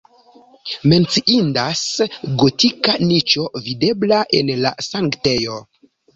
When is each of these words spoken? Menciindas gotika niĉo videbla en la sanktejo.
Menciindas 0.93 1.83
gotika 2.45 2.97
niĉo 3.05 3.45
videbla 3.69 4.25
en 4.41 4.53
la 4.65 4.75
sanktejo. 4.89 5.63